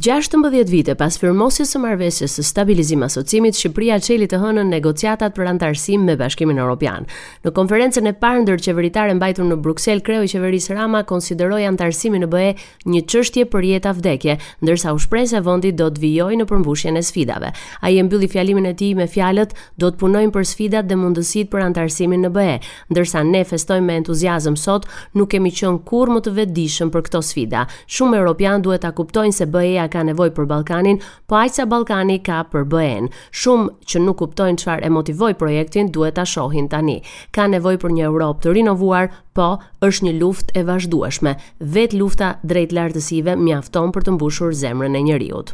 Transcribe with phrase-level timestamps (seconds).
[0.00, 5.48] 16 vite pas firmosjes së marrëveshjes së stabilizimit asocimit, Shqipëria çeli të hënën negociatat për
[5.56, 7.02] antarësim me Bashkimin Evropian.
[7.42, 12.28] Në konferencën e parë ndërqeveritare mbajtur në Bruksel, kreu i qeverisë Rama konsideroi antarësimin në
[12.30, 12.52] BE
[12.94, 17.00] një çështje për jetë vdekje, ndërsa u shpreh se vendi do të vijojë në përmbushjen
[17.00, 17.50] e sfidave.
[17.80, 21.50] Ai e mbylli fjalimin e tij me fjalët: "Do të punojmë për sfidat dhe mundësitë
[21.50, 22.54] për antarësimin në BE,
[22.94, 27.22] ndërsa ne festojmë me entuziazëm sot, nuk kemi qenë kurrë më të vetëdijshëm për këto
[27.32, 27.66] sfida.
[27.88, 32.18] Shumë europian duhet ta kuptojnë se BE ka nevojë për Ballkanin, po aq sa Ballkani
[32.26, 33.08] ka për BE-n.
[33.34, 36.98] Shumë që nuk kuptojnë çfarë e motivoi projektin duhet ta shohin tani.
[37.34, 39.50] Ka nevojë për një Europë të rinovuar, po
[39.88, 41.36] është një luftë e vazhdueshme.
[41.76, 45.44] Vet lufta drejt lartësive mjafton për të mbushur zemrën e njeriu.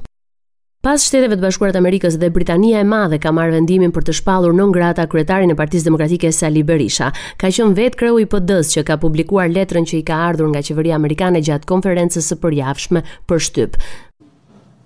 [0.84, 4.15] Pas shteteve të bashkuara të Amerikës dhe Britania e Madhe ka marrë vendimin për të
[4.19, 7.09] shpallur non grata kryetarin e Partisë Demokratike Sali Berisha.
[7.41, 10.61] Ka qenë vetë kreu i PD-s që ka publikuar letrën që i ka ardhur nga
[10.62, 13.81] qeveria amerikane gjatë konferencës së përjavshme për shtyp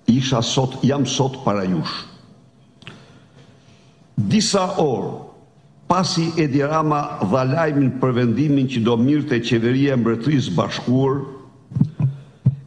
[0.09, 2.03] isha sot, jam sot para jush.
[4.17, 5.13] Disa orë,
[5.87, 6.99] pasi e dirama
[7.31, 11.21] dha lajmin për vendimin që do mirë të qeveria mbretris bashkuar,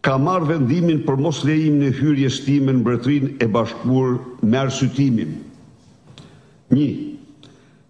[0.06, 2.34] ka marrë vendimin për mos lejim në hyrje
[2.68, 5.36] në mbretrin e bashkuar me arsytimim.
[6.76, 6.90] Një,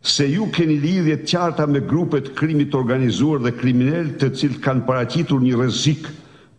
[0.06, 4.84] se ju keni lidhje të qarta me grupet krimit organizuar dhe kriminal të cilët kanë
[4.86, 6.06] paraqitur një rrezik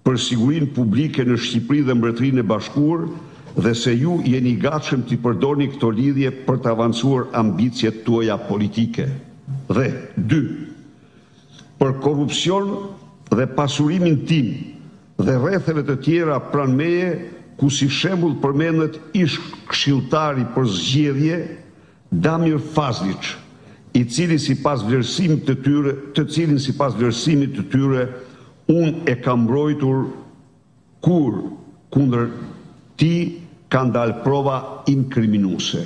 [0.07, 3.05] për sigurinë publike në Shqipri dhe Mbretërinë e Bashkuar
[3.63, 9.07] dhe se ju jeni gatshëm të përdorni këto lidhje për të avancuar ambicjet tuaja politike.
[9.71, 9.87] Dhe
[10.27, 10.43] 2.
[11.79, 12.75] Për korrupsion
[13.31, 14.51] dhe pasurimin tim
[15.23, 17.15] dhe retheve të tjera pranë meje
[17.61, 19.39] ku si shembul përmendet ish
[19.71, 21.39] këshiltari për zgjedhje
[22.15, 23.35] Damir Fazliq,
[23.95, 28.05] i cili si pas vlerësimit të tyre, të cilin si pas vlerësimit të tyre,
[28.73, 30.05] unë e kam brojtur
[31.05, 31.41] kur
[31.91, 32.29] kundër
[33.01, 33.13] ti
[33.73, 34.61] kanë dalë prova
[34.93, 35.85] inkriminuse.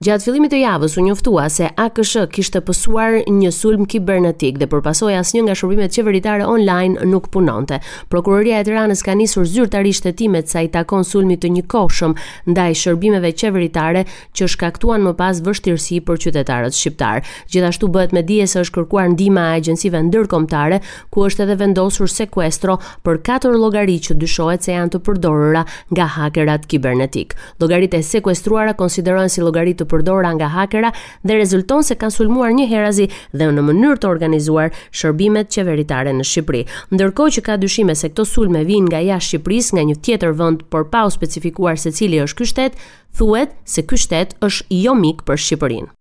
[0.00, 5.12] Gjatë fillimit të javës u njoftua se AKSH kishte pësuar një sulm kibernetik dhe përpasoi
[5.18, 7.76] asnjë nga shërbimet qeveritare online nuk punonte.
[8.08, 12.14] Prokuroria e Tiranës ka nisur zyrtarisht hetimet sa i takon sulmit të njëkohshëm
[12.48, 14.06] ndaj shërbimeve qeveritare
[14.40, 17.20] që shkaktuan më pas vështirësi për qytetarët shqiptar.
[17.52, 20.80] Gjithashtu bëhet me dije se është kërkuar ndihma e agjencive ndërkombëtare,
[21.12, 26.08] ku është edhe vendosur sekuestro për katër llogari që dyshohet se janë të përdorura nga
[26.16, 27.36] hakerat kibernetik.
[27.60, 30.92] Llogaritë e sekuestruara konsiderohen si llogaritë përdora nga hakera
[31.26, 36.26] dhe rezulton se kanë sulmuar një herazi dhe në mënyrë të organizuar shërbimet qeveritare në
[36.30, 36.62] Shqipëri.
[36.94, 40.64] Ndërkohë që ka dyshime se këto sulme vijnë nga jashtë Shqipërisë, nga një tjetër vend
[40.72, 42.80] por pa u specifikuar se cili është ky shtet,
[43.18, 45.94] thuhet se ky shtet është jo mik për Shqipërinë.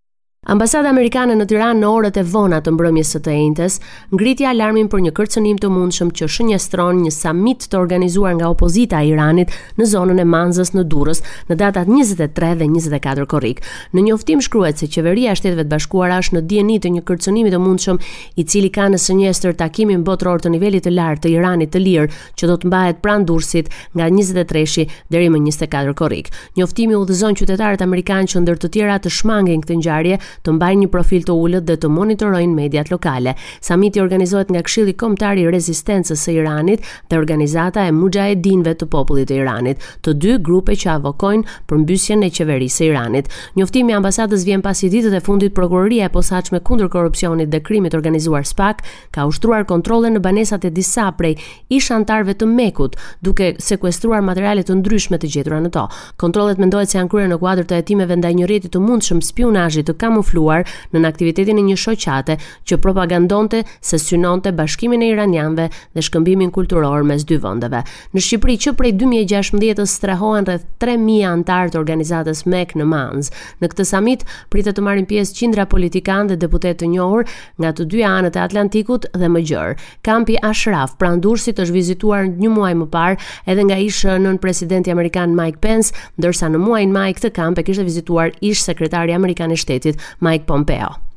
[0.49, 3.75] Ambasada amerikane në Tiranë në orët e vona të mbrëmjes së të entës
[4.17, 8.97] ngriti alarmin për një kërcënim të mundshëm që shënjestron një samit të organizuar nga opozita
[9.05, 11.21] e Iranit në zonën e Manzës në Durrës
[11.51, 13.61] në datat 23 dhe 24 korrik.
[13.93, 17.53] Në njoftim shkruhet se qeveria e Shteteve të Bashkuara është në dieni të një kërcënimi
[17.53, 18.01] të mundshëm
[18.41, 22.09] i cili ka në shënjestër takimin botëror të nivelit të lartë të Iranit të lirë
[22.41, 26.33] që do të mbahet pranë Durrësit nga 23-shi deri më 24 korrik.
[26.57, 30.89] Njoftimi udhëzon qytetarët amerikanë që ndër të tjera të shmangin këtë ngjarje të mbajnë një
[30.93, 33.33] profil të ulët dhe të monitorojnë mediat lokale.
[33.65, 39.29] Samiti organizohet nga Këshilli Kombëtar i Rezistencës së Iranit dhe organizata e Mujahedinëve të Popullit
[39.31, 43.29] të Iranit, të dy grupe që avokojnë për mbysjen e qeverisë së Iranit.
[43.59, 47.93] Njoftimi i ambasadës vjen pas ditët e fundit prokuroria e posaçme kundër korrupsionit dhe krimit
[47.93, 48.83] të organizuar SPAK
[49.15, 51.35] ka ushtruar kontrole në banesat e disa prej
[51.69, 55.85] ish antarëve të Mekut, duke sekuestruar materiale të ndryshme të gjetura në to.
[56.19, 59.83] Kontrollet mendohet se janë kryer në kuadër të hetimeve ndaj një rrjeti të mundshëm spionazhi
[59.87, 62.35] të në nën aktivitetin e një shoqate
[62.69, 67.83] që propagandonte se synonte bashkimin e iranianëve dhe shkëmbimin kulturor mes dy vendeve.
[68.13, 73.29] Në Shqipëri që prej 2016-s strohoan rreth 3000 anëtar të organizatës Mek në Manz.
[73.61, 77.25] Në këtë samit pritet të marrin pjesë qindra politikanë dhe deputet të njohur
[77.61, 79.75] nga të dyja anët e Atlantikut dhe më gjërë.
[80.05, 85.61] Kampi Ashraf prandursit, është vizituar një muaj më parë, edhe nga ish-nën presidenti amerikan Mike
[85.63, 89.99] Pence, ndërsa në muajin maj këtë kamp e kishte vizituar ish sekretari amerikan i shtetit
[90.19, 91.08] Mike Pompeo.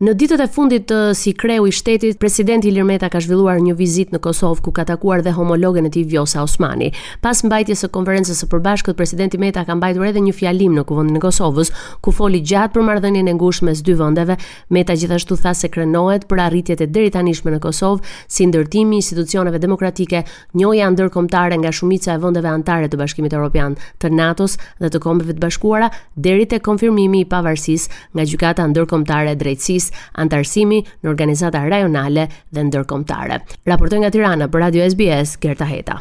[0.00, 3.74] Në ditët e fundit të si kreu i shtetit, presidenti Ilir Meta ka zhvilluar një
[3.76, 6.86] vizitë në Kosovë ku ka takuar dhe homologën e tij Vjosa Osmani.
[7.20, 11.20] Pas mbajtjes së konferencës së përbashkët, presidenti Meta ka mbajtur edhe një fjalim në kuvendin
[11.20, 11.68] e Kosovës,
[12.00, 14.38] ku foli gjatë për marrëdhënien e ngushtë mes dy vendeve.
[14.72, 19.60] Meta gjithashtu tha se krenohet për arritjet e deritanishme në Kosovë, si ndërtimi i institucioneve
[19.66, 20.24] demokratike,
[20.56, 25.36] njëja ndërkombëtare nga shumica e vendeve anëtare të Bashkimit Evropian, të NATO-s dhe të Kombeve
[25.36, 29.88] të Bashkuara, deri te konfirmimi i pavarësisë nga gjykata ndërkombëtare e drejtësisë
[30.24, 33.40] antarësimi në organizata rajonale dhe ndërkombëtare.
[33.72, 36.00] Raportoj nga Tirana për Radio SBS Gerta Heta.